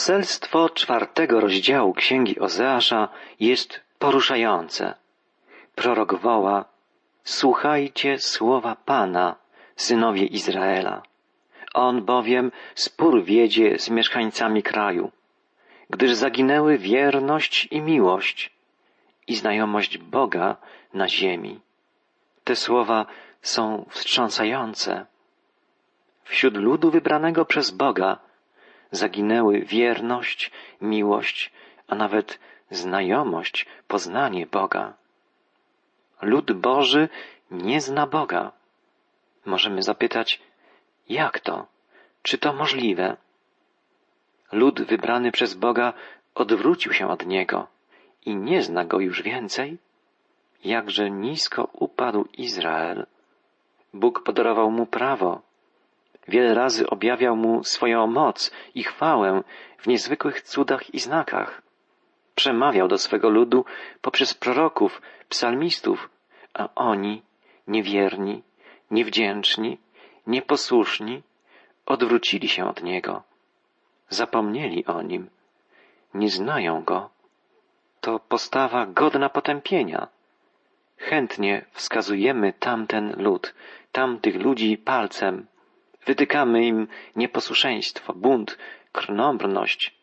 Poselstwo 0.00 0.68
czwartego 0.68 1.40
rozdziału 1.40 1.94
Księgi 1.94 2.40
Ozeasza 2.40 3.08
jest 3.40 3.80
poruszające. 3.98 4.94
Prorok 5.74 6.14
woła, 6.14 6.64
słuchajcie 7.24 8.18
słowa 8.18 8.76
Pana, 8.84 9.36
synowie 9.76 10.26
Izraela. 10.26 11.02
On 11.74 12.02
bowiem 12.04 12.52
spór 12.74 13.24
wiedzie 13.24 13.78
z 13.78 13.90
mieszkańcami 13.90 14.62
kraju, 14.62 15.10
gdyż 15.90 16.12
zaginęły 16.12 16.78
wierność 16.78 17.68
i 17.70 17.80
miłość 17.80 18.50
i 19.26 19.36
znajomość 19.36 19.98
Boga 19.98 20.56
na 20.94 21.08
ziemi. 21.08 21.60
Te 22.44 22.56
słowa 22.56 23.06
są 23.42 23.86
wstrząsające. 23.88 25.06
Wśród 26.24 26.56
ludu 26.56 26.90
wybranego 26.90 27.44
przez 27.44 27.70
Boga 27.70 28.29
zaginęły 28.90 29.60
wierność, 29.60 30.50
miłość, 30.80 31.52
a 31.88 31.94
nawet 31.94 32.38
znajomość, 32.70 33.66
poznanie 33.88 34.46
Boga. 34.46 34.94
Lud 36.22 36.52
Boży 36.52 37.08
nie 37.50 37.80
zna 37.80 38.06
Boga. 38.06 38.52
Możemy 39.46 39.82
zapytać, 39.82 40.40
jak 41.08 41.40
to? 41.40 41.66
Czy 42.22 42.38
to 42.38 42.52
możliwe? 42.52 43.16
Lud 44.52 44.82
wybrany 44.82 45.32
przez 45.32 45.54
Boga 45.54 45.92
odwrócił 46.34 46.92
się 46.92 47.08
od 47.08 47.26
Niego 47.26 47.66
i 48.26 48.36
nie 48.36 48.62
zna 48.62 48.84
Go 48.84 49.00
już 49.00 49.22
więcej? 49.22 49.78
Jakże 50.64 51.10
nisko 51.10 51.68
upadł 51.72 52.28
Izrael. 52.38 53.06
Bóg 53.94 54.22
podarował 54.22 54.70
mu 54.70 54.86
prawo. 54.86 55.42
Wiele 56.30 56.54
razy 56.54 56.90
objawiał 56.90 57.36
mu 57.36 57.64
swoją 57.64 58.06
moc 58.06 58.50
i 58.74 58.82
chwałę 58.84 59.42
w 59.78 59.86
niezwykłych 59.86 60.42
cudach 60.42 60.94
i 60.94 60.98
znakach. 60.98 61.62
Przemawiał 62.34 62.88
do 62.88 62.98
swego 62.98 63.28
ludu 63.30 63.64
poprzez 64.02 64.34
proroków, 64.34 65.02
psalmistów, 65.28 66.10
a 66.54 66.68
oni, 66.74 67.22
niewierni, 67.68 68.42
niewdzięczni, 68.90 69.78
nieposłuszni, 70.26 71.22
odwrócili 71.86 72.48
się 72.48 72.68
od 72.68 72.82
Niego. 72.82 73.22
Zapomnieli 74.08 74.86
o 74.86 75.02
Nim. 75.02 75.30
Nie 76.14 76.30
znają 76.30 76.82
Go. 76.84 77.10
To 78.00 78.18
postawa 78.18 78.86
godna 78.86 79.28
potępienia. 79.28 80.08
Chętnie 80.96 81.64
wskazujemy 81.72 82.52
tamten 82.52 83.14
lud, 83.18 83.54
tamtych 83.92 84.36
ludzi 84.36 84.78
palcem. 84.78 85.46
Wytykamy 86.06 86.66
im 86.66 86.88
nieposłuszeństwo, 87.16 88.12
bunt, 88.12 88.58
krnąbrność. 88.92 89.94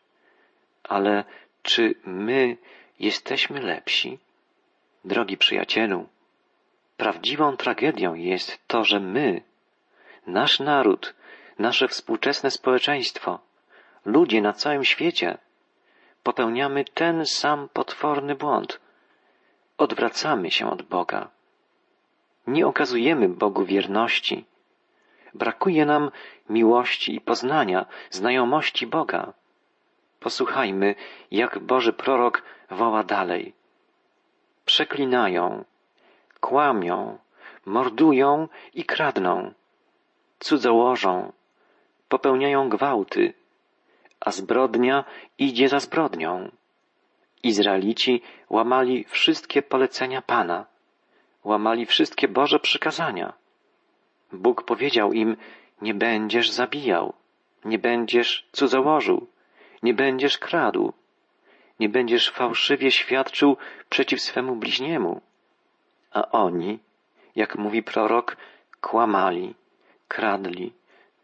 Ale 0.84 1.24
czy 1.62 1.94
my 2.04 2.56
jesteśmy 2.98 3.60
lepsi? 3.60 4.18
Drogi 5.04 5.36
przyjacielu, 5.36 6.08
prawdziwą 6.96 7.56
tragedią 7.56 8.14
jest 8.14 8.58
to, 8.66 8.84
że 8.84 9.00
my, 9.00 9.42
nasz 10.26 10.60
naród, 10.60 11.14
nasze 11.58 11.88
współczesne 11.88 12.50
społeczeństwo, 12.50 13.38
ludzie 14.04 14.40
na 14.40 14.52
całym 14.52 14.84
świecie, 14.84 15.38
popełniamy 16.22 16.84
ten 16.84 17.26
sam 17.26 17.68
potworny 17.68 18.34
błąd. 18.34 18.80
Odwracamy 19.78 20.50
się 20.50 20.70
od 20.70 20.82
Boga. 20.82 21.30
Nie 22.46 22.66
okazujemy 22.66 23.28
Bogu 23.28 23.64
wierności. 23.64 24.44
Brakuje 25.34 25.86
nam 25.86 26.10
miłości 26.50 27.14
i 27.14 27.20
poznania, 27.20 27.86
znajomości 28.10 28.86
Boga. 28.86 29.32
Posłuchajmy, 30.20 30.94
jak 31.30 31.58
Boży 31.58 31.92
prorok 31.92 32.42
woła 32.70 33.04
dalej. 33.04 33.54
Przeklinają, 34.64 35.64
kłamią, 36.40 37.18
mordują 37.66 38.48
i 38.74 38.84
kradną, 38.84 39.52
cudzołożą, 40.38 41.32
popełniają 42.08 42.68
gwałty, 42.68 43.34
a 44.20 44.30
zbrodnia 44.30 45.04
idzie 45.38 45.68
za 45.68 45.80
zbrodnią. 45.80 46.50
Izraelici 47.42 48.22
łamali 48.50 49.04
wszystkie 49.04 49.62
polecenia 49.62 50.22
Pana, 50.22 50.66
łamali 51.44 51.86
wszystkie 51.86 52.28
Boże 52.28 52.60
przykazania. 52.60 53.32
Bóg 54.32 54.62
powiedział 54.62 55.12
im, 55.12 55.36
nie 55.82 55.94
będziesz 55.94 56.50
zabijał, 56.50 57.12
nie 57.64 57.78
będziesz 57.78 58.48
cudzołożył, 58.52 59.26
nie 59.82 59.94
będziesz 59.94 60.38
kradł, 60.38 60.92
nie 61.80 61.88
będziesz 61.88 62.30
fałszywie 62.30 62.90
świadczył 62.90 63.56
przeciw 63.88 64.20
swemu 64.20 64.56
bliźniemu. 64.56 65.20
A 66.12 66.30
oni, 66.30 66.78
jak 67.36 67.56
mówi 67.56 67.82
prorok, 67.82 68.36
kłamali, 68.80 69.54
kradli, 70.08 70.72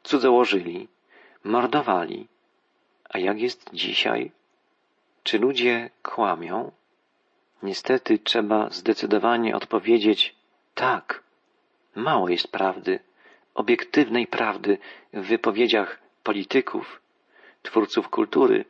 cudzołożyli, 0.02 0.88
mordowali. 1.44 2.28
A 3.08 3.18
jak 3.18 3.40
jest 3.40 3.70
dzisiaj? 3.72 4.30
Czy 5.22 5.38
ludzie 5.38 5.90
kłamią? 6.02 6.72
Niestety 7.62 8.18
trzeba 8.18 8.70
zdecydowanie 8.70 9.56
odpowiedzieć 9.56 10.34
tak. 10.74 11.22
Mało 11.96 12.28
jest 12.28 12.48
prawdy, 12.48 13.00
obiektywnej 13.54 14.26
prawdy 14.26 14.78
w 15.12 15.20
wypowiedziach 15.26 15.98
polityków, 16.22 17.00
twórców 17.62 18.08
kultury, 18.08 18.64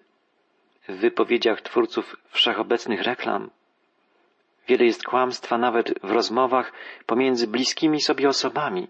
w 0.89 0.93
wypowiedziach 0.93 1.61
twórców 1.61 2.17
wszechobecnych 2.31 3.03
reklam. 3.03 3.51
Wiele 4.69 4.85
jest 4.85 5.05
kłamstwa 5.05 5.59
nawet 5.59 5.99
w 6.03 6.11
rozmowach 6.11 6.73
pomiędzy 7.07 7.47
bliskimi 7.47 8.01
sobie 8.01 8.29
osobami, 8.29 8.89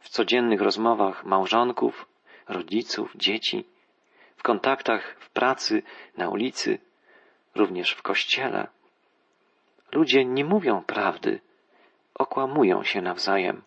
w 0.00 0.08
codziennych 0.08 0.60
rozmowach 0.60 1.24
małżonków, 1.24 2.06
rodziców, 2.48 3.12
dzieci, 3.16 3.64
w 4.36 4.42
kontaktach 4.42 5.16
w 5.18 5.30
pracy, 5.30 5.82
na 6.16 6.28
ulicy, 6.28 6.78
również 7.54 7.90
w 7.92 8.02
kościele. 8.02 8.66
Ludzie 9.92 10.24
nie 10.24 10.44
mówią 10.44 10.82
prawdy, 10.84 11.40
okłamują 12.20 12.84
się 12.84 13.02
nawzajem, 13.02 13.62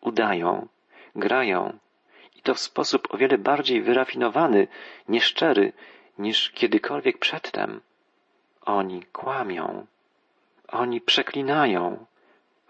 udają, 0.00 0.68
grają 1.16 1.78
i 2.36 2.42
to 2.42 2.54
w 2.54 2.58
sposób 2.58 3.14
o 3.14 3.16
wiele 3.16 3.38
bardziej 3.38 3.82
wyrafinowany, 3.82 4.68
nieszczery 5.08 5.72
niż 6.18 6.50
kiedykolwiek 6.50 7.18
przedtem. 7.18 7.80
Oni 8.60 9.02
kłamią, 9.02 9.86
oni 10.68 11.00
przeklinają, 11.00 12.06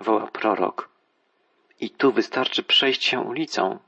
woła 0.01 0.27
prorok. 0.27 0.89
I 1.81 1.91
tu 1.91 2.13
wystarczy 2.13 2.63
przejść 2.63 3.05
się 3.05 3.21
ulicą, 3.21 3.79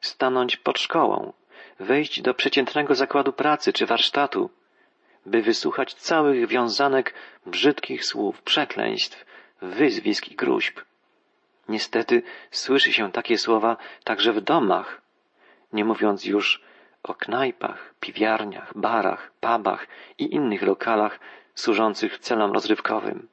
stanąć 0.00 0.56
pod 0.56 0.78
szkołą, 0.78 1.32
wejść 1.80 2.22
do 2.22 2.34
przeciętnego 2.34 2.94
zakładu 2.94 3.32
pracy 3.32 3.72
czy 3.72 3.86
warsztatu, 3.86 4.50
by 5.26 5.42
wysłuchać 5.42 5.94
całych 5.94 6.46
wiązanek 6.46 7.14
brzydkich 7.46 8.04
słów, 8.04 8.42
przekleństw, 8.42 9.27
wyzwisk 9.62 10.28
i 10.28 10.36
gruźb. 10.36 10.80
Niestety 11.68 12.22
słyszy 12.50 12.92
się 12.92 13.12
takie 13.12 13.38
słowa 13.38 13.76
także 14.04 14.32
w 14.32 14.40
domach, 14.40 15.02
nie 15.72 15.84
mówiąc 15.84 16.24
już 16.24 16.62
o 17.02 17.14
knajpach, 17.14 17.94
piwiarniach, 18.00 18.72
barach, 18.76 19.30
pubach 19.40 19.86
i 20.18 20.34
innych 20.34 20.62
lokalach 20.62 21.20
służących 21.54 22.18
celom 22.18 22.52
rozrywkowym. 22.52 23.28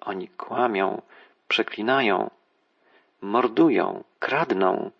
Oni 0.00 0.28
kłamią, 0.28 1.02
przeklinają, 1.48 2.30
mordują, 3.20 4.04
kradną. 4.18 4.90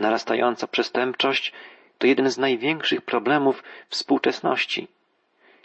Narastająca 0.00 0.66
przestępczość 0.66 1.52
to 1.98 2.06
jeden 2.06 2.30
z 2.30 2.38
największych 2.38 3.02
problemów 3.02 3.62
współczesności. 3.88 4.88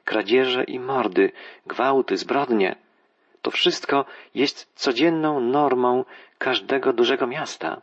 Kradzieże 0.05 0.63
i 0.63 0.79
mordy, 0.79 1.31
gwałty, 1.65 2.17
zbrodnie 2.17 2.75
to 3.43 3.51
wszystko 3.51 4.05
jest 4.35 4.71
codzienną 4.75 5.39
normą 5.39 6.05
każdego 6.37 6.93
dużego 6.93 7.27
miasta. 7.27 7.81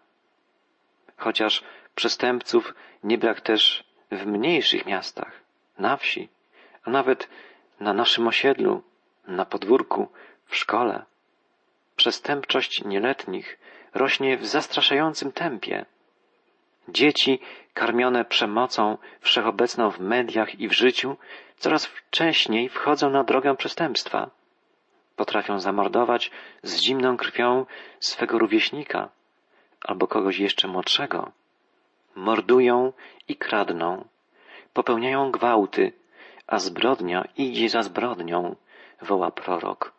Chociaż 1.16 1.64
przestępców 1.94 2.74
nie 3.04 3.18
brak 3.18 3.40
też 3.40 3.84
w 4.10 4.26
mniejszych 4.26 4.86
miastach, 4.86 5.32
na 5.78 5.96
wsi, 5.96 6.28
a 6.84 6.90
nawet 6.90 7.28
na 7.80 7.92
naszym 7.92 8.28
osiedlu, 8.28 8.82
na 9.26 9.44
podwórku, 9.44 10.08
w 10.46 10.56
szkole. 10.56 11.04
Przestępczość 11.96 12.84
nieletnich 12.84 13.58
rośnie 13.94 14.36
w 14.36 14.46
zastraszającym 14.46 15.32
tempie. 15.32 15.86
Dzieci 16.88 17.40
karmione 17.74 18.24
przemocą 18.24 18.98
wszechobecną 19.20 19.90
w 19.90 20.00
mediach 20.00 20.60
i 20.60 20.68
w 20.68 20.72
życiu 20.72 21.16
coraz 21.56 21.86
wcześniej 21.86 22.68
wchodzą 22.68 23.10
na 23.10 23.24
drogę 23.24 23.56
przestępstwa. 23.56 24.30
Potrafią 25.20 25.60
zamordować 25.60 26.30
z 26.62 26.76
zimną 26.76 27.16
krwią 27.16 27.66
swego 28.00 28.38
rówieśnika 28.38 29.08
albo 29.80 30.06
kogoś 30.06 30.38
jeszcze 30.38 30.68
młodszego. 30.68 31.32
Mordują 32.14 32.92
i 33.28 33.36
kradną. 33.36 34.04
popełniają 34.72 35.30
gwałty, 35.30 35.92
a 36.46 36.58
zbrodnia 36.58 37.24
idzie 37.36 37.68
za 37.68 37.82
zbrodnią, 37.82 38.56
woła 39.02 39.30
prorok. 39.30 39.92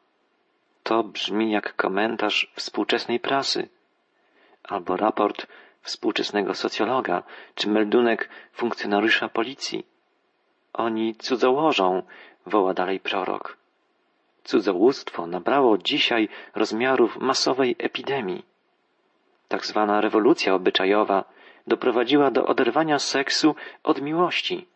To 0.84 1.04
brzmi 1.04 1.52
jak 1.52 1.76
komentarz 1.76 2.52
współczesnej 2.56 3.20
prasy, 3.20 3.70
albo 4.64 4.98
raport 4.98 5.48
współczesnego 5.82 6.54
socjologa, 6.56 7.24
czy 7.56 7.70
meldunek 7.70 8.30
funkcjonariusza 8.54 9.30
policji. 9.30 9.86
Oni 10.74 11.16
cudzołożą, 11.16 12.04
woła 12.46 12.74
dalej 12.74 13.00
prorok. 13.00 13.61
Cudzołóstwo 14.44 15.28
nabrało 15.28 15.78
dzisiaj 15.78 16.30
rozmiarów 16.56 17.18
masowej 17.18 17.76
epidemii. 17.80 18.46
Tak 19.48 19.66
zwana 19.66 20.02
rewolucja 20.02 20.56
obyczajowa 20.56 21.24
doprowadziła 21.68 22.32
do 22.32 22.46
oderwania 22.46 23.00
seksu 23.00 23.56
od 23.84 24.02
miłości. 24.02 24.68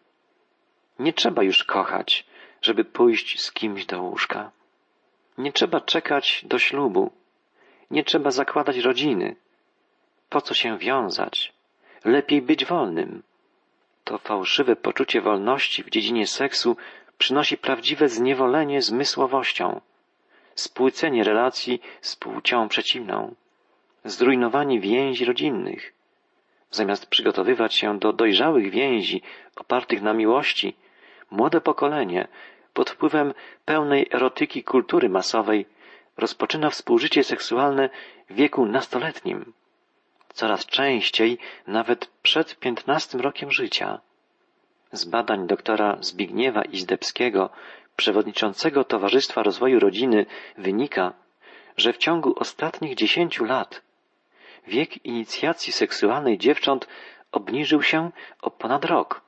Nie 0.99 1.13
trzeba 1.13 1.43
już 1.43 1.63
kochać, 1.63 2.25
żeby 2.61 2.85
pójść 2.85 3.41
z 3.41 3.51
kimś 3.51 3.85
do 3.85 4.01
łóżka. 4.01 4.51
Nie 5.37 5.51
trzeba 5.51 5.81
czekać 5.81 6.41
do 6.45 6.59
ślubu. 6.59 7.11
Nie 7.91 8.03
trzeba 8.03 8.31
zakładać 8.31 8.77
rodziny. 8.77 9.35
Po 10.29 10.41
co 10.41 10.53
się 10.53 10.77
wiązać? 10.77 11.53
Lepiej 12.05 12.41
być 12.41 12.65
wolnym. 12.65 13.23
To 14.03 14.17
fałszywe 14.17 14.75
poczucie 14.75 15.21
wolności 15.21 15.83
w 15.83 15.89
dziedzinie 15.89 16.27
seksu 16.27 16.77
przynosi 17.17 17.57
prawdziwe 17.57 18.09
zniewolenie 18.09 18.81
zmysłowością, 18.81 19.81
spłycenie 20.55 21.23
relacji 21.23 21.81
z 22.01 22.15
płcią 22.15 22.67
przeciwną, 22.69 23.35
zrujnowanie 24.05 24.79
więzi 24.79 25.25
rodzinnych. 25.25 25.93
Zamiast 26.71 27.05
przygotowywać 27.05 27.73
się 27.73 27.99
do 27.99 28.13
dojrzałych 28.13 28.71
więzi 28.71 29.21
opartych 29.55 30.01
na 30.01 30.13
miłości, 30.13 30.75
młode 31.31 31.61
pokolenie 31.61 32.27
pod 32.73 32.89
wpływem 32.89 33.33
pełnej 33.65 34.07
erotyki 34.11 34.63
kultury 34.63 35.09
masowej 35.09 35.65
rozpoczyna 36.17 36.69
współżycie 36.69 37.23
seksualne 37.23 37.89
w 38.29 38.33
wieku 38.33 38.65
nastoletnim, 38.65 39.53
coraz 40.33 40.65
częściej 40.65 41.37
nawet 41.67 42.05
przed 42.21 42.59
piętnastym 42.59 43.21
rokiem 43.21 43.51
życia. 43.51 43.99
Z 44.95 45.05
badań 45.05 45.47
doktora 45.47 45.97
Zbigniewa 46.01 46.61
Izdebskiego, 46.61 47.49
przewodniczącego 47.95 48.83
Towarzystwa 48.83 49.43
Rozwoju 49.43 49.79
Rodziny, 49.79 50.25
wynika, 50.57 51.13
że 51.77 51.93
w 51.93 51.97
ciągu 51.97 52.33
ostatnich 52.39 52.95
dziesięciu 52.95 53.45
lat 53.45 53.81
wiek 54.67 55.05
inicjacji 55.05 55.73
seksualnej 55.73 56.37
dziewcząt 56.37 56.87
obniżył 57.31 57.81
się 57.81 58.11
o 58.41 58.51
ponad 58.51 58.85
rok. 58.85 59.21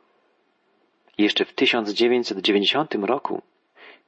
Jeszcze 1.18 1.46
w 1.46 1.54
1990 1.54 2.96
roku 2.96 3.42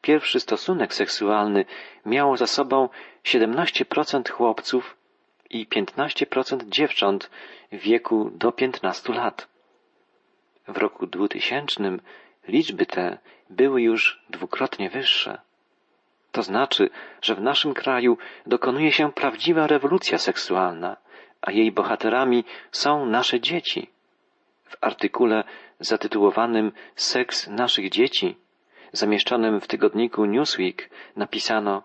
pierwszy 0.02 0.40
stosunek 0.40 0.94
seksualny 0.94 1.66
miało 2.06 2.38
za 2.38 2.48
sobą 2.48 2.90
17% 3.24 4.30
chłopców 4.30 4.98
i 5.50 5.68
15% 5.68 6.70
dziewcząt 6.70 7.30
w 7.72 7.78
wieku 7.78 8.30
do 8.34 8.52
15 8.52 9.14
lat. 9.14 9.48
W 10.69 10.77
roku 10.77 11.07
2000 11.07 11.98
liczby 12.48 12.86
te 12.86 13.18
były 13.50 13.81
już 13.81 14.21
dwukrotnie 14.30 14.89
wyższe. 14.89 15.42
To 16.31 16.44
znaczy, 16.44 16.89
że 17.21 17.36
w 17.36 17.42
naszym 17.42 17.74
kraju 17.74 18.18
dokonuje 18.45 18.92
się 18.92 19.12
prawdziwa 19.12 19.68
rewolucja 19.68 20.18
seksualna, 20.18 20.98
a 21.42 21.51
jej 21.51 21.71
bohaterami 21.71 22.44
są 22.71 23.06
nasze 23.06 23.39
dzieci. 23.39 23.89
W 24.66 24.77
artykule 24.81 25.44
zatytułowanym 25.80 26.71
Seks 26.95 27.48
naszych 27.48 27.89
dzieci, 27.89 28.36
zamieszczonym 28.92 29.62
w 29.62 29.68
tygodniku 29.68 30.25
Newsweek, 30.25 30.89
napisano 31.16 31.83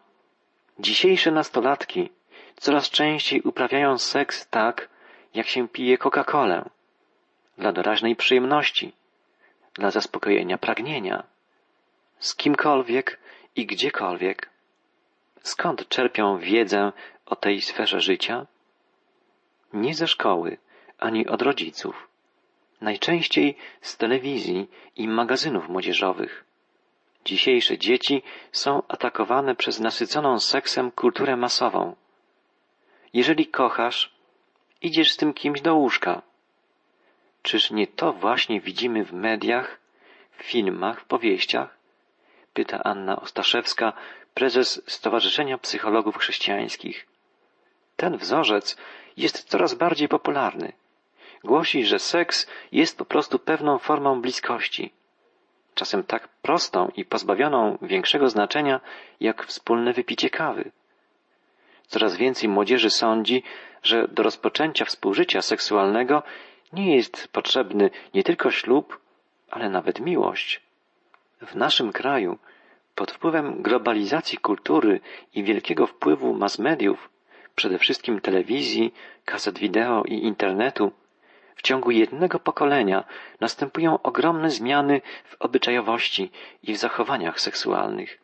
Dzisiejsze 0.79 1.31
nastolatki 1.31 2.11
coraz 2.57 2.91
częściej 2.91 3.43
uprawiają 3.43 3.99
seks 3.99 4.49
tak, 4.49 4.89
jak 5.35 5.47
się 5.47 5.69
pije 5.69 5.99
Coca-Colę, 5.99 6.65
dla 7.59 7.73
doraźnej 7.73 8.17
przyjemności, 8.17 8.93
dla 9.75 9.91
zaspokojenia 9.91 10.59
pragnienia, 10.59 11.23
z 12.19 12.35
kimkolwiek 12.35 13.21
i 13.57 13.67
gdziekolwiek. 13.67 14.51
Skąd 15.43 15.89
czerpią 15.89 16.39
wiedzę 16.39 16.93
o 17.27 17.37
tej 17.37 17.63
sferze 17.63 18.01
życia? 18.01 18.47
Nie 19.73 19.95
ze 19.95 20.09
szkoły, 20.09 20.59
ani 20.99 21.27
od 21.27 21.43
rodziców 21.43 22.09
najczęściej 22.85 23.57
z 23.81 23.97
telewizji 23.97 24.69
i 24.97 25.09
magazynów 25.09 25.69
młodzieżowych. 25.69 26.45
Dzisiejsze 27.25 27.79
dzieci 27.79 28.23
są 28.53 28.83
atakowane 28.89 29.55
przez 29.55 29.81
nasyconą 29.81 30.41
seksem 30.41 30.91
kulturę 30.91 31.37
masową. 31.37 31.97
Jeżeli 33.13 33.47
kochasz, 33.47 34.15
idziesz 34.83 35.13
z 35.13 35.17
tym 35.17 35.35
kimś 35.35 35.61
do 35.61 35.75
łóżka. 35.75 36.23
Czyż 37.45 37.71
nie 37.71 37.87
to 37.87 38.13
właśnie 38.13 38.61
widzimy 38.61 39.05
w 39.05 39.13
mediach, 39.13 39.69
w 40.39 40.43
filmach, 40.43 41.01
w 41.01 41.05
powieściach? 41.05 41.77
Pyta 42.55 42.81
Anna 42.85 43.21
Ostaszewska, 43.21 43.93
prezes 44.35 44.83
Stowarzyszenia 44.87 45.59
Psychologów 45.59 46.17
Chrześcijańskich. 46.17 47.07
Ten 47.97 48.17
wzorzec 48.17 48.77
jest 49.17 49.45
coraz 49.45 49.75
bardziej 49.75 50.09
popularny 50.09 50.73
głosi, 51.45 51.85
że 51.85 51.99
seks 51.99 52.47
jest 52.73 52.99
po 52.99 53.05
prostu 53.05 53.39
pewną 53.39 53.79
formą 53.79 54.21
bliskości. 54.21 54.93
Czasem 55.75 56.05
tak 56.05 56.29
prostą 56.29 56.89
i 56.97 57.05
pozbawioną 57.05 57.79
większego 57.83 58.29
znaczenia 58.29 58.81
jak 59.21 59.47
wspólne 59.47 59.93
wypicie 59.93 60.31
kawy. 60.31 60.71
Coraz 61.87 62.17
więcej 62.17 62.49
młodzieży 62.49 62.91
sądzi, 62.91 63.43
że 63.83 64.09
do 64.09 64.23
rozpoczęcia 64.23 64.85
współżycia 64.85 65.43
seksualnego 65.43 66.23
nie 66.73 66.97
jest 66.97 67.29
potrzebny 67.29 67.91
nie 68.15 68.23
tylko 68.23 68.51
ślub, 68.51 69.01
ale 69.51 69.71
nawet 69.71 70.01
miłość. 70.01 70.61
W 71.41 71.55
naszym 71.55 71.93
kraju, 71.93 72.39
pod 72.95 73.11
wpływem 73.11 73.63
globalizacji 73.63 74.39
kultury 74.39 75.01
i 75.35 75.45
wielkiego 75.45 75.87
wpływu 75.87 76.35
mass 76.35 76.59
mediów, 76.59 77.11
przede 77.55 77.79
wszystkim 77.79 78.21
telewizji, 78.21 78.95
kaset 79.25 79.59
wideo 79.59 80.03
i 80.05 80.15
internetu, 80.15 80.93
w 81.57 81.63
ciągu 81.63 81.91
jednego 81.91 82.39
pokolenia 82.39 83.05
następują 83.41 84.03
ogromne 84.03 84.51
zmiany 84.51 85.01
w 85.25 85.37
obyczajowości 85.39 86.31
i 86.63 86.73
w 86.73 86.77
zachowaniach 86.77 87.41
seksualnych. 87.41 88.19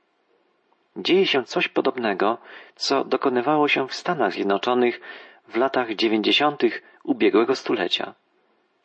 Dzieje 0.97 1.27
się 1.27 1.45
coś 1.45 1.69
podobnego, 1.69 2.39
co 2.77 3.05
dokonywało 3.05 3.69
się 3.69 3.89
w 3.89 3.95
Stanach 3.95 4.33
Zjednoczonych 4.33 5.01
w 5.49 5.57
latach 5.57 5.95
dziewięćdziesiątych 5.95 6.83
ubiegłego 7.03 7.57
stulecia, 7.57 8.15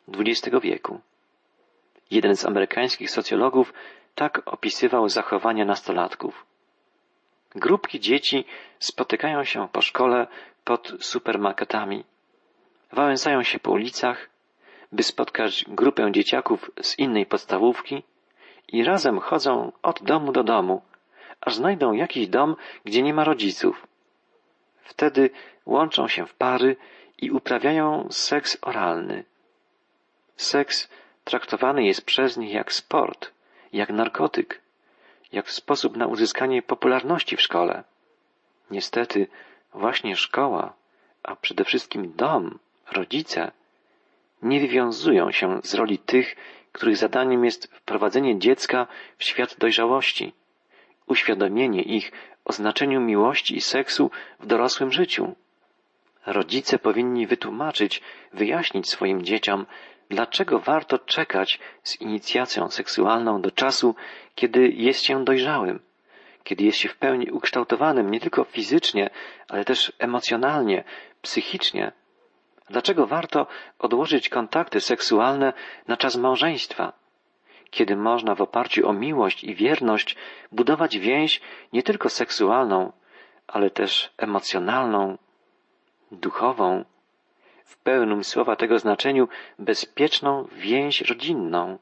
XX 0.08 0.56
wieku. 0.62 1.00
Jeden 2.10 2.36
z 2.36 2.44
amerykańskich 2.44 3.10
socjologów 3.10 3.72
tak 4.14 4.42
opisywał 4.46 5.08
zachowania 5.08 5.64
nastolatków. 5.64 6.46
Grupki 7.54 8.00
dzieci 8.00 8.44
spotykają 8.78 9.44
się 9.44 9.68
po 9.72 9.82
szkole 9.82 10.26
pod 10.64 10.92
supermarketami. 11.00 12.04
Wałęsają 12.92 13.42
się 13.42 13.58
po 13.58 13.70
ulicach, 13.70 14.28
by 14.92 15.02
spotkać 15.02 15.64
grupę 15.68 16.12
dzieciaków 16.12 16.70
z 16.82 16.98
innej 16.98 17.26
podstawówki 17.26 18.02
i 18.68 18.84
razem 18.84 19.20
chodzą 19.20 19.72
od 19.82 20.02
domu 20.02 20.32
do 20.32 20.44
domu, 20.44 20.82
aż 21.40 21.54
znajdą 21.54 21.92
jakiś 21.92 22.28
dom, 22.28 22.56
gdzie 22.84 23.02
nie 23.02 23.14
ma 23.14 23.24
rodziców. 23.24 23.86
Wtedy 24.82 25.30
łączą 25.66 26.08
się 26.08 26.26
w 26.26 26.34
pary 26.34 26.76
i 27.18 27.30
uprawiają 27.30 28.08
seks 28.10 28.58
oralny. 28.62 29.24
Seks 30.36 30.88
traktowany 31.24 31.84
jest 31.84 32.04
przez 32.04 32.36
nich 32.36 32.52
jak 32.52 32.72
sport, 32.72 33.32
jak 33.72 33.90
narkotyk, 33.90 34.60
jak 35.32 35.50
sposób 35.50 35.96
na 35.96 36.06
uzyskanie 36.06 36.62
popularności 36.62 37.36
w 37.36 37.42
szkole. 37.42 37.84
Niestety, 38.70 39.28
właśnie 39.74 40.16
szkoła, 40.16 40.72
a 41.22 41.36
przede 41.36 41.64
wszystkim 41.64 42.12
dom, 42.16 42.58
rodzice, 42.92 43.52
nie 44.42 44.60
wywiązują 44.60 45.32
się 45.32 45.60
z 45.64 45.74
roli 45.74 45.98
tych, 45.98 46.36
których 46.72 46.96
zadaniem 46.96 47.44
jest 47.44 47.74
wprowadzenie 47.74 48.38
dziecka 48.38 48.86
w 49.18 49.24
świat 49.24 49.56
dojrzałości, 49.58 50.32
uświadomienie 51.06 51.82
ich 51.82 52.12
o 52.44 52.52
znaczeniu 52.52 53.00
miłości 53.00 53.56
i 53.56 53.60
seksu 53.60 54.10
w 54.40 54.46
dorosłym 54.46 54.92
życiu. 54.92 55.34
Rodzice 56.26 56.78
powinni 56.78 57.26
wytłumaczyć, 57.26 58.02
wyjaśnić 58.32 58.88
swoim 58.88 59.22
dzieciom, 59.22 59.66
dlaczego 60.10 60.58
warto 60.58 60.98
czekać 60.98 61.58
z 61.82 62.00
inicjacją 62.00 62.70
seksualną 62.70 63.40
do 63.40 63.50
czasu, 63.50 63.94
kiedy 64.34 64.68
jest 64.68 65.02
się 65.02 65.24
dojrzałym, 65.24 65.80
kiedy 66.44 66.64
jest 66.64 66.78
się 66.78 66.88
w 66.88 66.96
pełni 66.96 67.30
ukształtowanym 67.30 68.10
nie 68.10 68.20
tylko 68.20 68.44
fizycznie, 68.44 69.10
ale 69.48 69.64
też 69.64 69.92
emocjonalnie, 69.98 70.84
psychicznie, 71.22 71.92
Dlaczego 72.70 73.06
warto 73.06 73.46
odłożyć 73.78 74.28
kontakty 74.28 74.80
seksualne 74.80 75.52
na 75.88 75.96
czas 75.96 76.16
małżeństwa, 76.16 76.92
kiedy 77.70 77.96
można 77.96 78.34
w 78.34 78.42
oparciu 78.42 78.88
o 78.88 78.92
miłość 78.92 79.44
i 79.44 79.54
wierność 79.54 80.16
budować 80.52 80.98
więź 80.98 81.40
nie 81.72 81.82
tylko 81.82 82.08
seksualną, 82.08 82.92
ale 83.46 83.70
też 83.70 84.10
emocjonalną, 84.18 85.18
duchową, 86.12 86.84
w 87.64 87.76
pełnym 87.76 88.24
słowa 88.24 88.56
tego 88.56 88.78
znaczeniu 88.78 89.28
bezpieczną 89.58 90.48
więź 90.52 91.00
rodzinną, 91.00 91.78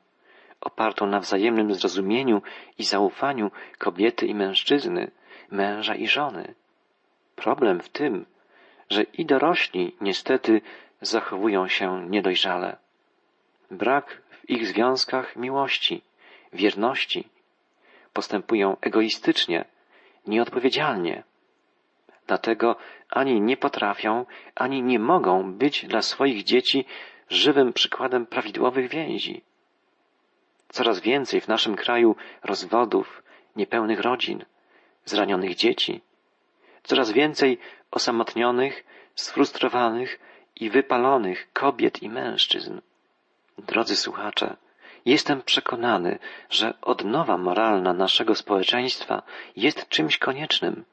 opartą 0.60 1.06
na 1.06 1.20
wzajemnym 1.20 1.74
zrozumieniu 1.74 2.42
i 2.78 2.84
zaufaniu 2.84 3.50
kobiety 3.78 4.26
i 4.26 4.34
mężczyzny, 4.34 5.10
męża 5.50 5.94
i 5.94 6.06
żony. 6.08 6.54
Problem 7.36 7.80
w 7.80 7.88
tym, 7.88 8.26
że 8.90 9.02
i 9.02 9.26
dorośli 9.26 9.96
niestety 10.00 10.60
zachowują 11.00 11.68
się 11.68 12.06
niedojrzale. 12.10 12.76
Brak 13.70 14.22
w 14.30 14.50
ich 14.50 14.66
związkach 14.66 15.36
miłości, 15.36 16.02
wierności. 16.52 17.28
Postępują 18.12 18.76
egoistycznie, 18.80 19.64
nieodpowiedzialnie. 20.26 21.22
Dlatego 22.26 22.76
ani 23.14 23.40
nie 23.40 23.56
potrafią, 23.56 24.26
ani 24.54 24.82
nie 24.82 24.98
mogą 24.98 25.52
być 25.52 25.86
dla 25.86 26.02
swoich 26.02 26.44
dzieci 26.44 26.84
żywym 27.28 27.72
przykładem 27.72 28.26
prawidłowych 28.26 28.88
więzi. 28.90 29.42
Coraz 30.68 31.00
więcej 31.00 31.40
w 31.40 31.48
naszym 31.48 31.76
kraju 31.76 32.16
rozwodów, 32.42 33.22
niepełnych 33.56 34.00
rodzin, 34.00 34.44
zranionych 35.04 35.54
dzieci, 35.54 36.00
coraz 36.82 37.12
więcej 37.12 37.58
osamotnionych, 37.90 38.84
sfrustrowanych 39.14 40.20
i 40.56 40.70
wypalonych 40.70 41.52
kobiet 41.52 42.02
i 42.02 42.08
mężczyzn. 42.08 42.80
Drodzy 43.58 43.96
słuchacze, 43.96 44.56
jestem 45.04 45.42
przekonany, 45.42 46.18
że 46.50 46.74
odnowa 46.82 47.38
moralna 47.38 47.92
naszego 47.92 48.34
społeczeństwa 48.34 49.22
jest 49.56 49.88
czymś 49.88 50.18
koniecznym 50.18 50.84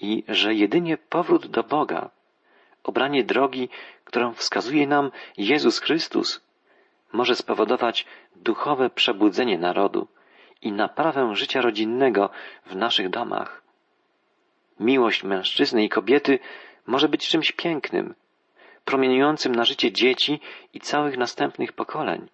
i 0.00 0.24
że 0.28 0.54
jedynie 0.54 0.96
powrót 0.96 1.46
do 1.46 1.62
Boga, 1.62 2.10
obranie 2.82 3.24
drogi, 3.24 3.68
którą 4.04 4.32
wskazuje 4.32 4.86
nam 4.86 5.10
Jezus 5.36 5.78
Chrystus, 5.78 6.40
może 7.12 7.36
spowodować 7.36 8.06
duchowe 8.36 8.90
przebudzenie 8.90 9.58
narodu 9.58 10.08
i 10.62 10.72
naprawę 10.72 11.36
życia 11.36 11.60
rodzinnego 11.60 12.30
w 12.66 12.76
naszych 12.76 13.10
domach. 13.10 13.62
Miłość 14.80 15.24
mężczyzny 15.24 15.84
i 15.84 15.88
kobiety 15.88 16.38
może 16.86 17.08
być 17.08 17.28
czymś 17.28 17.52
pięknym, 17.52 18.14
promieniującym 18.84 19.54
na 19.54 19.64
życie 19.64 19.92
dzieci 19.92 20.40
i 20.74 20.80
całych 20.80 21.16
następnych 21.16 21.72
pokoleń. 21.72 22.28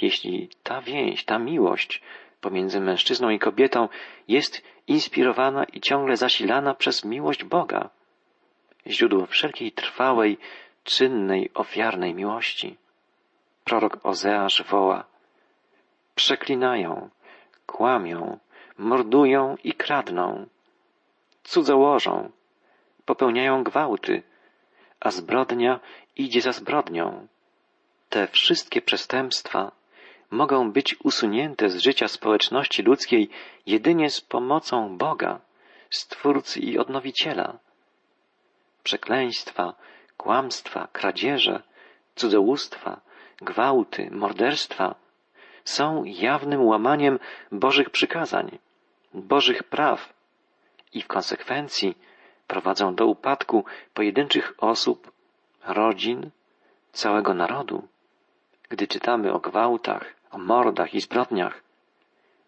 Jeśli 0.00 0.48
ta 0.62 0.82
więź, 0.82 1.24
ta 1.24 1.38
miłość 1.38 2.02
pomiędzy 2.40 2.80
mężczyzną 2.80 3.30
i 3.30 3.38
kobietą 3.38 3.88
jest 4.28 4.62
inspirowana 4.86 5.64
i 5.64 5.80
ciągle 5.80 6.16
zasilana 6.16 6.74
przez 6.74 7.04
miłość 7.04 7.44
Boga, 7.44 7.90
źródło 8.86 9.26
wszelkiej 9.26 9.72
trwałej, 9.72 10.38
czynnej, 10.84 11.50
ofiarnej 11.54 12.14
miłości. 12.14 12.76
Prorok 13.64 13.98
Ozeasz 14.02 14.62
woła 14.62 15.04
Przeklinają, 16.14 17.10
kłamią, 17.66 18.38
mordują 18.78 19.56
i 19.64 19.72
kradną, 19.72 20.46
cudzołożą, 21.44 22.30
popełniają 23.04 23.64
gwałty, 23.64 24.22
a 25.00 25.10
zbrodnia 25.10 25.80
idzie 26.16 26.40
za 26.40 26.52
zbrodnią. 26.52 27.26
Te 28.08 28.28
wszystkie 28.28 28.82
przestępstwa 28.82 29.72
mogą 30.30 30.72
być 30.72 30.96
usunięte 31.04 31.68
z 31.68 31.76
życia 31.76 32.08
społeczności 32.08 32.82
ludzkiej 32.82 33.30
jedynie 33.66 34.10
z 34.10 34.20
pomocą 34.20 34.98
Boga, 34.98 35.40
Stwórcy 35.90 36.60
i 36.60 36.78
Odnowiciela. 36.78 37.58
Przekleństwa, 38.82 39.74
kłamstwa, 40.16 40.88
kradzieże, 40.92 41.62
cudzołóstwa, 42.16 43.00
gwałty, 43.36 44.10
morderstwa 44.10 44.94
są 45.64 46.04
jawnym 46.04 46.62
łamaniem 46.62 47.18
Bożych 47.52 47.90
przykazań, 47.90 48.58
Bożych 49.14 49.64
praw 49.64 50.12
i 50.92 51.02
w 51.02 51.06
konsekwencji 51.06 51.98
prowadzą 52.46 52.94
do 52.94 53.06
upadku 53.06 53.64
pojedynczych 53.94 54.54
osób, 54.58 55.12
rodzin, 55.64 56.30
całego 56.92 57.34
narodu. 57.34 57.88
Gdy 58.74 58.86
czytamy 58.86 59.32
o 59.32 59.38
gwałtach, 59.38 60.14
o 60.30 60.38
mordach 60.38 60.94
i 60.94 61.00
zbrodniach, 61.00 61.62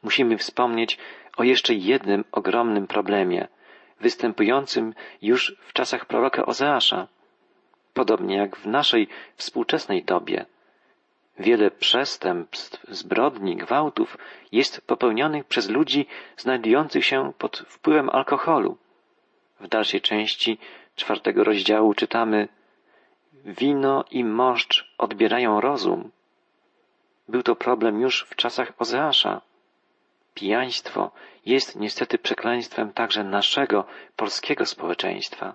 musimy 0.02 0.38
wspomnieć 0.38 0.99
o 1.37 1.42
jeszcze 1.45 1.75
jednym 1.75 2.25
ogromnym 2.33 2.87
problemie, 2.87 3.49
występującym 4.00 4.95
już 5.23 5.56
w 5.61 5.73
czasach 5.73 6.06
proroka 6.06 6.47
Ozeasza, 6.47 7.09
podobnie 7.95 8.37
jak 8.37 8.56
w 8.56 8.66
naszej 8.66 9.09
współczesnej 9.37 10.04
dobie. 10.04 10.47
Wiele 11.38 11.71
przestępstw, 11.71 12.87
zbrodni, 12.88 13.56
gwałtów 13.56 14.18
jest 14.52 14.80
popełnionych 14.80 15.45
przez 15.45 15.68
ludzi 15.71 16.06
znajdujących 16.37 17.04
się 17.04 17.33
pod 17.38 17.59
wpływem 17.68 18.11
alkoholu. 18.11 18.76
W 19.61 19.68
dalszej 19.68 20.00
części 20.00 20.59
czwartego 20.97 21.45
rozdziału 21.45 21.95
czytamy 21.95 22.49
Wino 23.45 24.04
i 24.11 24.25
moszcz 24.25 24.95
odbierają 24.99 25.61
rozum. 25.61 26.11
Był 27.28 27.42
to 27.42 27.56
problem 27.56 28.00
już 28.00 28.26
w 28.30 28.37
czasach 28.37 28.73
Ozeasza. 28.78 29.40
Pijaństwo 30.35 31.11
jest 31.47 31.76
niestety 31.76 32.18
przekleństwem 32.18 32.92
także 32.92 33.25
naszego 33.25 33.85
polskiego 34.16 34.66
społeczeństwa. 34.66 35.54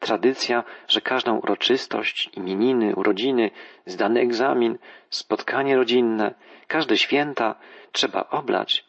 Tradycja, 0.00 0.64
że 0.88 1.00
każdą 1.00 1.38
uroczystość, 1.38 2.30
imieniny, 2.32 2.96
urodziny, 2.96 3.50
zdany 3.86 4.20
egzamin, 4.20 4.78
spotkanie 5.10 5.76
rodzinne, 5.76 6.34
każde 6.66 6.98
święta 6.98 7.54
trzeba 7.92 8.30
oblać, 8.30 8.84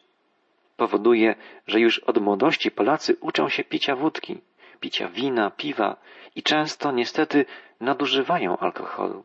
powoduje, 0.76 1.34
że 1.66 1.80
już 1.80 1.98
od 1.98 2.18
młodości 2.18 2.70
Polacy 2.70 3.16
uczą 3.20 3.48
się 3.48 3.64
picia 3.64 3.96
wódki, 3.96 4.40
picia 4.80 5.08
wina, 5.08 5.50
piwa 5.50 5.96
i 6.34 6.42
często 6.42 6.92
niestety 6.92 7.44
nadużywają 7.80 8.56
alkoholu. 8.56 9.24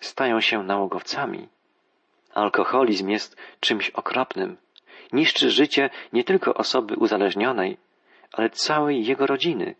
Stają 0.00 0.40
się 0.40 0.62
nałogowcami. 0.62 1.48
Alkoholizm 2.34 3.08
jest 3.08 3.36
czymś 3.60 3.90
okropnym. 3.90 4.56
Niszczy 5.12 5.50
życie 5.50 5.90
nie 6.12 6.24
tylko 6.24 6.54
osoby 6.54 6.94
uzależnionej, 6.96 7.76
ale 8.32 8.50
całej 8.50 9.06
jego 9.06 9.26
rodziny. 9.26 9.74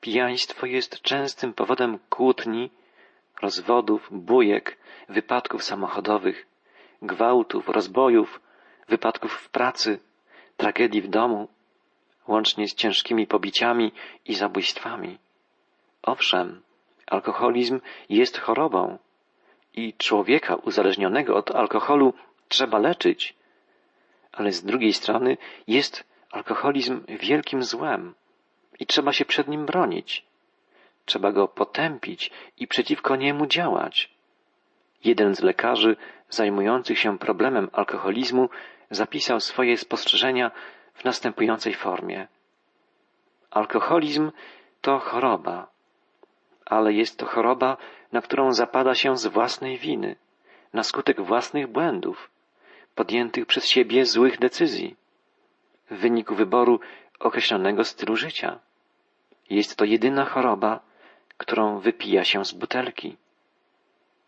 Pijaństwo 0.00 0.66
jest 0.66 1.00
częstym 1.02 1.52
powodem 1.52 1.98
kłótni, 2.10 2.70
rozwodów, 3.42 4.08
bujek, 4.10 4.78
wypadków 5.08 5.64
samochodowych, 5.64 6.46
gwałtów, 7.02 7.68
rozbojów, 7.68 8.40
wypadków 8.88 9.32
w 9.32 9.48
pracy, 9.50 9.98
tragedii 10.56 11.02
w 11.02 11.08
domu, 11.08 11.48
łącznie 12.28 12.68
z 12.68 12.74
ciężkimi 12.74 13.26
pobiciami 13.26 13.92
i 14.24 14.34
zabójstwami. 14.34 15.18
Owszem, 16.02 16.62
alkoholizm 17.06 17.80
jest 18.08 18.38
chorobą 18.38 18.98
i 19.74 19.94
człowieka 19.94 20.54
uzależnionego 20.54 21.36
od 21.36 21.50
alkoholu 21.50 22.14
trzeba 22.48 22.78
leczyć, 22.78 23.34
ale 24.32 24.52
z 24.52 24.64
drugiej 24.64 24.92
strony 24.92 25.36
jest 25.66 26.04
alkoholizm 26.30 27.00
wielkim 27.08 27.62
złem 27.62 28.14
i 28.80 28.86
trzeba 28.86 29.12
się 29.12 29.24
przed 29.24 29.48
nim 29.48 29.66
bronić. 29.66 30.24
Trzeba 31.04 31.32
go 31.32 31.48
potępić 31.48 32.30
i 32.58 32.66
przeciwko 32.66 33.16
niemu 33.16 33.46
działać. 33.46 34.10
Jeden 35.04 35.34
z 35.34 35.40
lekarzy 35.40 35.96
zajmujących 36.28 36.98
się 36.98 37.18
problemem 37.18 37.70
alkoholizmu 37.72 38.48
zapisał 38.90 39.40
swoje 39.40 39.78
spostrzeżenia 39.78 40.50
w 40.94 41.04
następującej 41.04 41.74
formie. 41.74 42.26
Alkoholizm 43.50 44.30
to 44.80 44.98
choroba, 44.98 45.66
ale 46.66 46.92
jest 46.92 47.18
to 47.18 47.26
choroba, 47.26 47.76
na 48.12 48.20
którą 48.22 48.52
zapada 48.52 48.94
się 48.94 49.16
z 49.16 49.26
własnej 49.26 49.78
winy, 49.78 50.16
na 50.72 50.82
skutek 50.82 51.20
własnych 51.20 51.66
błędów, 51.66 52.30
podjętych 52.94 53.46
przez 53.46 53.66
siebie 53.66 54.06
złych 54.06 54.38
decyzji, 54.38 54.96
w 55.90 55.96
wyniku 55.96 56.34
wyboru 56.34 56.80
określonego 57.18 57.84
stylu 57.84 58.16
życia. 58.16 58.58
Jest 59.50 59.76
to 59.76 59.84
jedyna 59.84 60.24
choroba, 60.24 60.80
którą 61.36 61.78
wypija 61.78 62.24
się 62.24 62.44
z 62.44 62.52
butelki. 62.52 63.16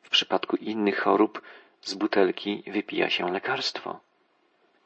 W 0.02 0.10
przypadku 0.10 0.56
innych 0.56 1.00
chorób 1.00 1.42
z 1.80 1.94
butelki 1.94 2.62
wypija 2.66 3.10
się 3.10 3.32
lekarstwo. 3.32 4.00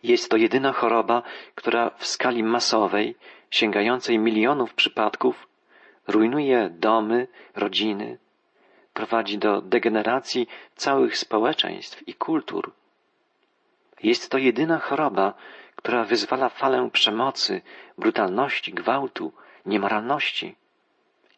Jest 0.03 0.31
to 0.31 0.37
jedyna 0.37 0.73
choroba, 0.73 1.23
która 1.55 1.91
w 1.91 2.07
skali 2.07 2.43
masowej, 2.43 3.17
sięgającej 3.51 4.19
milionów 4.19 4.75
przypadków, 4.75 5.49
rujnuje 6.07 6.71
domy, 6.71 7.29
rodziny, 7.55 8.19
prowadzi 8.95 9.39
do 9.39 9.61
degeneracji 9.61 10.49
całych 10.77 11.19
społeczeństw 11.19 12.09
i 12.09 12.15
kultur. 12.15 12.73
Jest 14.03 14.31
to 14.31 14.39
jedyna 14.39 14.79
choroba, 14.79 15.35
która 15.77 16.05
wyzwala 16.05 16.49
falę 16.49 16.91
przemocy, 16.93 17.63
brutalności, 17.99 18.73
gwałtu, 18.73 19.33
niemoralności. 19.67 20.57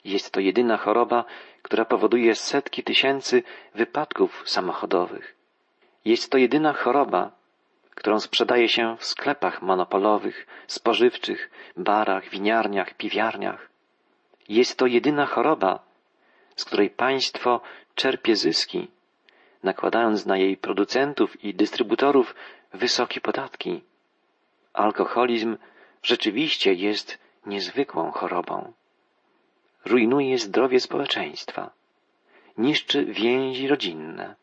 Jest 0.05 0.31
to 0.33 0.41
jedyna 0.41 0.77
choroba, 0.77 1.25
która 1.63 1.85
powoduje 1.85 2.35
setki 2.35 2.83
tysięcy 2.83 3.43
wypadków 3.75 4.43
samochodowych. 4.47 5.37
Jest 6.05 6.31
to 6.31 6.39
jedyna 6.39 6.73
choroba, 6.73 7.31
którą 7.95 8.21
sprzedaje 8.21 8.69
się 8.69 8.97
w 8.97 9.05
sklepach 9.05 9.63
monopolowych, 9.63 10.47
spożywczych, 10.67 11.51
barach, 11.77 12.29
winiarniach, 12.29 12.95
piwiarniach. 12.95 13.69
Jest 14.49 14.79
to 14.79 14.87
jedyna 14.87 15.27
choroba, 15.27 15.86
z 16.57 16.65
której 16.65 16.91
państwo 16.91 17.61
czerpie 17.95 18.37
zyski, 18.37 18.89
nakładając 19.63 20.27
na 20.27 20.37
jej 20.37 20.57
producentów 20.57 21.45
i 21.45 21.55
dystrybutorów 21.55 22.35
wysokie 22.73 23.21
podatki. 23.21 23.83
Alkoholizm 24.73 25.57
rzeczywiście 26.03 26.73
jest 26.73 27.19
niezwykłą 27.47 28.11
chorobą. 28.11 28.73
Rujnuje 29.85 30.39
zdrowie 30.39 30.81
społeczeństwa, 30.81 31.71
niszczy 32.59 33.05
więzi 33.05 33.69
rodzinne, 33.69 34.35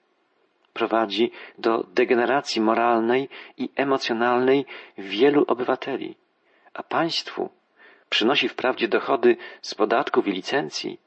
prowadzi 0.74 1.32
do 1.58 1.84
degeneracji 1.94 2.62
moralnej 2.62 3.30
i 3.58 3.70
emocjonalnej 3.76 4.66
wielu 4.98 5.46
obywateli, 5.48 6.16
a 6.74 6.84
państwu 6.84 7.50
przynosi 8.10 8.50
wprawdzie 8.50 8.88
dochody 8.88 9.38
z 9.62 9.76
podatków 9.76 10.28
i 10.28 10.32
licencji, 10.32 11.00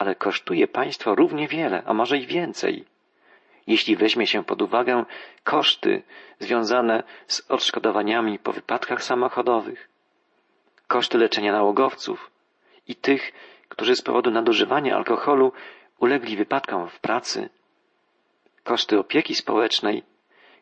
ale 0.00 0.14
kosztuje 0.14 0.68
państwo 0.68 1.14
równie 1.14 1.48
wiele, 1.48 1.82
a 1.86 1.94
może 1.94 2.18
i 2.18 2.26
więcej, 2.26 2.84
jeśli 3.66 3.96
weźmie 3.96 4.26
się 4.26 4.44
pod 4.44 4.62
uwagę 4.62 5.04
koszty 5.44 6.02
związane 6.38 7.02
z 7.26 7.50
odszkodowaniami 7.50 8.38
po 8.38 8.52
wypadkach 8.52 9.04
samochodowych, 9.04 9.88
koszty 10.88 11.18
leczenia 11.18 11.52
nałogowców 11.52 12.30
i 12.88 12.94
tych, 12.96 13.32
którzy 13.68 13.96
z 13.96 14.02
powodu 14.02 14.30
nadużywania 14.30 14.96
alkoholu 14.96 15.52
ulegli 15.98 16.36
wypadkom 16.36 16.88
w 16.88 17.00
pracy, 17.00 17.48
koszty 18.64 18.98
opieki 18.98 19.34
społecznej, 19.34 20.02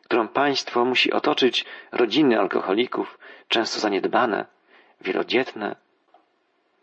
którą 0.03 0.27
państwo 0.27 0.85
musi 0.85 1.11
otoczyć 1.11 1.65
rodziny 1.91 2.39
alkoholików, 2.39 3.19
często 3.47 3.79
zaniedbane, 3.79 4.45
wielodzietne. 5.01 5.75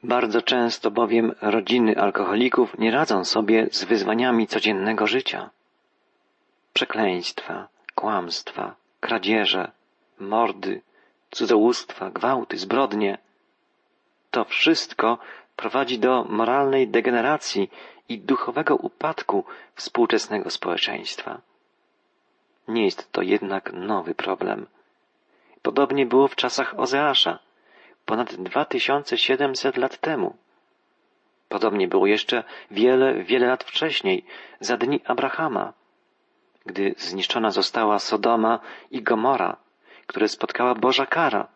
Bardzo 0.07 0.43
często 0.43 0.91
bowiem 0.91 1.35
rodziny 1.41 2.01
alkoholików 2.01 2.79
nie 2.79 2.91
radzą 2.91 3.25
sobie 3.25 3.67
z 3.71 3.85
wyzwaniami 3.85 4.47
codziennego 4.47 5.07
życia. 5.07 5.51
Przekleństwa, 6.73 7.69
kłamstwa, 7.95 8.75
kradzieże, 9.01 9.71
mordy, 10.19 10.83
cudzołóstwa, 11.31 12.11
gwałty, 12.11 12.59
zbrodnie. 12.59 13.19
To 14.31 14.45
wszystko 14.45 15.19
prowadzi 15.57 15.99
do 15.99 16.25
moralnej 16.25 16.89
degeneracji 16.89 17.71
i 18.09 18.19
duchowego 18.19 18.77
upadku 18.77 19.45
współczesnego 19.75 20.51
społeczeństwa. 20.51 21.41
Nie 22.69 22.85
jest 22.85 23.13
to 23.13 23.23
jednak 23.23 23.73
nowy 23.73 24.15
problem. 24.15 24.67
Podobnie 25.63 26.07
było 26.07 26.29
w 26.29 26.37
czasach 26.37 26.79
Ozeasza, 26.79 27.39
ponad 28.07 28.35
2700 28.35 29.77
lat 29.77 29.99
temu. 29.99 30.37
Podobnie 31.49 31.89
było 31.89 32.07
jeszcze 32.07 32.45
wiele, 32.71 33.25
wiele 33.25 33.47
lat 33.47 33.65
wcześniej, 33.65 34.25
za 34.61 34.77
dni 34.77 35.01
Abrahama, 35.05 35.73
gdy 36.67 36.95
zniszczona 36.99 37.51
została 37.51 37.99
Sodoma 37.99 38.59
i 38.91 39.03
Gomora, 39.03 39.57
które 40.07 40.29
spotkała 40.29 40.75
Boża 40.75 41.07
kara 41.07 41.49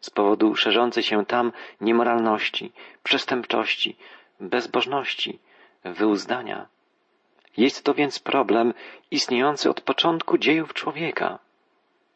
z 0.00 0.10
powodu 0.10 0.56
szerzącej 0.56 1.02
się 1.02 1.26
tam 1.26 1.52
niemoralności, 1.80 2.72
przestępczości, 3.02 3.96
bezbożności, 4.40 5.38
wyuzdania. 5.84 6.66
Jest 7.56 7.84
to 7.84 7.94
więc 7.94 8.18
problem 8.18 8.74
istniejący 9.10 9.70
od 9.70 9.80
początku 9.80 10.38
dziejów 10.38 10.74
człowieka. 10.74 11.38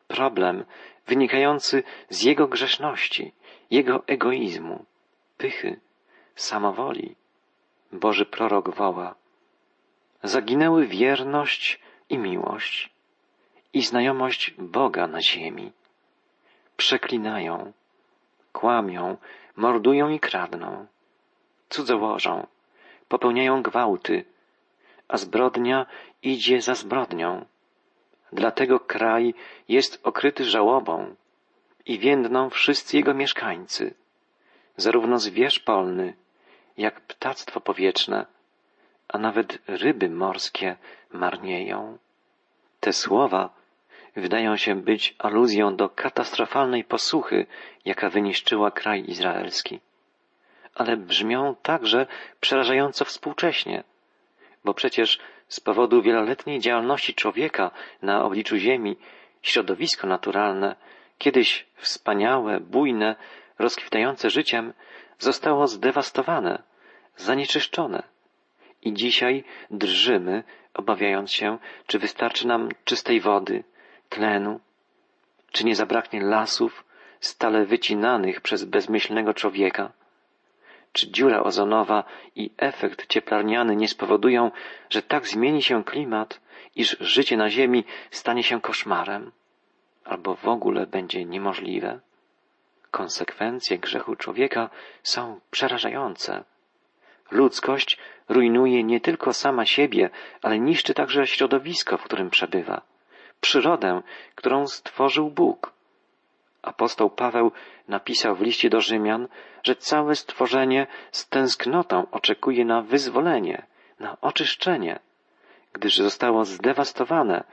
Problem 0.08 0.64
wynikający 1.06 1.82
z 2.10 2.22
jego 2.22 2.48
grzeszności, 2.48 3.32
jego 3.70 4.02
egoizmu, 4.06 4.84
pychy, 5.38 5.80
samowoli. 6.34 7.16
Boży 7.92 8.24
prorok 8.24 8.70
woła. 8.70 9.14
Zaginęły 10.22 10.86
wierność 10.86 11.80
i 12.08 12.18
miłość 12.18 12.90
i 13.72 13.82
znajomość 13.82 14.54
Boga 14.58 15.06
na 15.06 15.22
ziemi. 15.22 15.72
Przeklinają, 16.76 17.72
kłamią, 18.52 19.16
mordują 19.56 20.08
i 20.08 20.20
kradną, 20.20 20.86
cudzołożą, 21.68 22.46
popełniają 23.08 23.62
gwałty, 23.62 24.24
a 25.08 25.16
zbrodnia 25.16 25.86
idzie 26.22 26.62
za 26.62 26.74
zbrodnią. 26.74 27.44
Dlatego 28.32 28.80
kraj 28.80 29.34
jest 29.68 30.00
okryty 30.02 30.44
żałobą 30.44 31.14
i 31.86 31.98
więdną 31.98 32.50
wszyscy 32.50 32.96
jego 32.96 33.14
mieszkańcy, 33.14 33.94
zarówno 34.76 35.18
zwierz 35.18 35.58
polny, 35.58 36.14
jak 36.76 37.00
ptactwo 37.00 37.60
powietrzne, 37.60 38.26
a 39.08 39.18
nawet 39.18 39.58
ryby 39.66 40.10
morskie 40.10 40.76
marnieją. 41.12 41.98
Te 42.80 42.92
słowa 42.92 43.50
wydają 44.16 44.56
się 44.56 44.74
być 44.74 45.14
aluzją 45.18 45.76
do 45.76 45.88
katastrofalnej 45.88 46.84
posłuchy, 46.84 47.46
jaka 47.84 48.10
wyniszczyła 48.10 48.70
kraj 48.70 49.04
izraelski 49.10 49.80
ale 50.76 50.96
brzmią 50.96 51.54
także 51.62 52.06
przerażająco 52.40 53.04
współcześnie, 53.04 53.84
bo 54.64 54.74
przecież 54.74 55.18
z 55.48 55.60
powodu 55.60 56.02
wieloletniej 56.02 56.60
działalności 56.60 57.14
człowieka 57.14 57.70
na 58.02 58.24
obliczu 58.24 58.56
Ziemi 58.56 58.96
środowisko 59.42 60.06
naturalne, 60.06 60.76
kiedyś 61.18 61.66
wspaniałe, 61.76 62.60
bujne, 62.60 63.16
rozkwitające 63.58 64.30
życiem, 64.30 64.72
zostało 65.18 65.66
zdewastowane, 65.66 66.62
zanieczyszczone. 67.16 68.02
I 68.82 68.92
dzisiaj 68.92 69.44
drżymy, 69.70 70.44
obawiając 70.74 71.32
się, 71.32 71.58
czy 71.86 71.98
wystarczy 71.98 72.46
nam 72.46 72.68
czystej 72.84 73.20
wody, 73.20 73.64
tlenu, 74.08 74.60
czy 75.52 75.64
nie 75.64 75.76
zabraknie 75.76 76.20
lasów, 76.20 76.84
stale 77.20 77.64
wycinanych 77.64 78.40
przez 78.40 78.64
bezmyślnego 78.64 79.34
człowieka 79.34 79.92
czy 80.96 81.10
dziura 81.10 81.42
ozonowa 81.42 82.04
i 82.36 82.50
efekt 82.56 83.06
cieplarniany 83.06 83.76
nie 83.76 83.88
spowodują, 83.88 84.50
że 84.90 85.02
tak 85.02 85.26
zmieni 85.28 85.62
się 85.62 85.84
klimat, 85.84 86.40
iż 86.76 86.96
życie 87.00 87.36
na 87.36 87.50
Ziemi 87.50 87.84
stanie 88.10 88.42
się 88.42 88.60
koszmarem, 88.60 89.32
albo 90.06 90.34
w 90.34 90.48
ogóle 90.48 90.86
będzie 90.86 91.24
niemożliwe. 91.24 92.00
Konsekwencje 92.90 93.78
grzechu 93.78 94.16
człowieka 94.16 94.70
są 95.02 95.40
przerażające. 95.50 96.44
Ludzkość 97.30 97.98
rujnuje 98.28 98.84
nie 98.84 99.00
tylko 99.00 99.32
sama 99.32 99.66
siebie, 99.66 100.10
ale 100.42 100.58
niszczy 100.58 100.94
także 100.94 101.26
środowisko, 101.26 101.98
w 101.98 102.02
którym 102.02 102.30
przebywa, 102.30 102.82
przyrodę, 103.40 104.02
którą 104.34 104.66
stworzył 104.66 105.30
Bóg. 105.30 105.72
Apostoł 106.62 107.10
Paweł 107.10 107.52
napisał 107.88 108.36
w 108.36 108.40
liście 108.40 108.70
do 108.70 108.80
Rzymian, 108.80 109.28
że 109.62 109.76
całe 109.76 110.14
stworzenie 110.14 110.86
z 111.12 111.28
tęsknotą 111.28 112.06
oczekuje 112.10 112.64
na 112.64 112.82
wyzwolenie, 112.82 113.66
na 114.00 114.16
oczyszczenie, 114.20 114.98
gdyż 115.72 115.96
zostało 115.96 116.44
zdewastowane, 116.44 117.44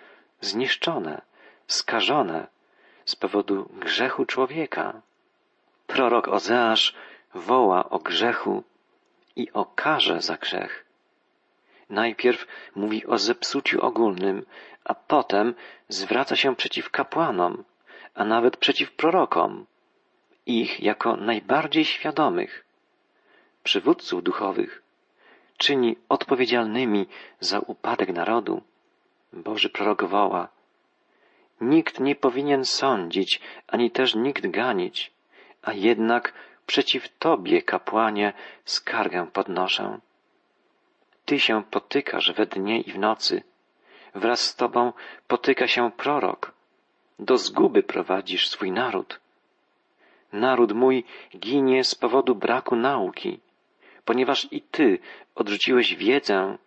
zniszczone, 0.42 1.22
skażone 1.67 2.47
z 3.06 3.15
powodu 3.15 3.69
grzechu 3.73 4.26
człowieka. 4.26 5.02
Prorok 5.88 6.28
Ozeasz 6.28 6.95
woła 7.34 7.89
o 7.89 7.99
grzechu 7.99 8.63
i 9.36 9.52
o 9.52 9.65
karze 9.65 10.21
za 10.21 10.38
grzech. 10.38 10.86
Najpierw 11.89 12.47
mówi 12.76 13.06
o 13.06 13.17
zepsuciu 13.17 13.82
ogólnym, 13.82 14.45
a 14.84 14.93
potem 14.93 15.54
zwraca 15.89 16.36
się 16.36 16.56
przeciw 16.56 16.89
kapłanom, 16.89 17.63
a 18.15 18.26
nawet 18.26 18.58
przeciw 18.58 18.91
prorokom, 18.91 19.65
ich 20.45 20.80
jako 20.80 21.15
najbardziej 21.17 21.86
świadomych 21.86 22.65
przywódców 23.63 24.23
duchowych, 24.23 24.82
czyni 25.58 25.95
odpowiedzialnymi 26.10 27.08
za 27.39 27.60
upadek 27.60 28.10
narodu. 28.13 28.62
Boży 29.34 29.69
prorok 29.69 30.04
woła, 30.04 30.47
Nikt 31.62 32.00
nie 32.00 32.16
powinien 32.16 32.66
sądzić, 32.66 33.42
ani 33.68 33.92
też 33.92 34.16
nikt 34.16 34.48
ganić, 34.48 35.12
a 35.62 35.74
jednak 35.74 36.34
przeciw 36.66 37.18
Tobie, 37.18 37.62
kapłanie, 37.62 38.34
skargę 38.66 39.28
podnoszę. 39.34 40.00
Ty 41.26 41.39
się 41.39 41.63
potykasz 41.63 42.34
we 42.34 42.46
dnie 42.46 42.82
i 42.82 42.92
w 42.92 43.00
nocy, 43.00 43.44
wraz 44.16 44.42
z 44.42 44.56
Tobą 44.56 44.94
potyka 45.28 45.68
się 45.68 45.92
prorok, 45.92 46.52
do 47.20 47.38
zguby 47.38 47.84
prowadzisz 47.84 48.50
swój 48.50 48.72
naród. 48.72 49.20
Naród 50.34 50.72
mój 50.72 51.04
ginie 51.38 51.84
z 51.84 51.96
powodu 51.96 52.36
braku 52.36 52.76
nauki, 52.76 53.39
ponieważ 54.06 54.48
i 54.52 54.62
ty 54.62 55.00
odrzuciłeś 55.36 55.96
wiedzę, 55.96 56.58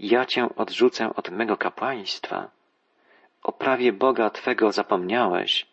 ja 0.00 0.26
cię 0.26 0.48
odrzucę 0.56 1.14
od 1.14 1.30
mego 1.30 1.56
kapłaństwa. 1.56 2.50
O 3.44 3.52
prawie 3.52 3.92
Boga 3.92 4.30
Twego 4.30 4.72
zapomniałeś, 4.72 5.66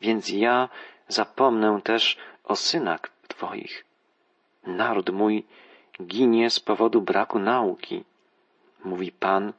więc 0.00 0.28
ja 0.28 0.68
zapomnę 1.08 1.80
też 1.84 2.16
o 2.44 2.56
synach 2.56 3.00
Twoich. 3.28 3.84
Naród 4.66 5.10
mój 5.10 5.44
ginie 6.02 6.50
z 6.50 6.60
powodu 6.60 7.00
braku 7.00 7.38
nauki, 7.38 8.04
mówi 8.84 9.12
Pan 9.12 9.52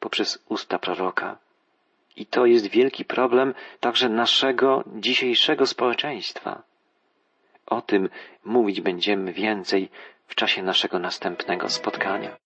poprzez 0.00 0.44
usta 0.48 0.78
proroka. 0.78 1.38
I 2.16 2.26
to 2.26 2.46
jest 2.46 2.66
wielki 2.66 3.04
problem 3.04 3.54
także 3.80 4.08
naszego 4.08 4.84
dzisiejszego 4.86 5.66
społeczeństwa. 5.66 6.62
O 7.66 7.82
tym 7.82 8.08
mówić 8.44 8.80
będziemy 8.80 9.32
więcej 9.32 9.90
w 10.26 10.34
czasie 10.34 10.62
naszego 10.62 10.98
następnego 10.98 11.68
spotkania. 11.68 12.36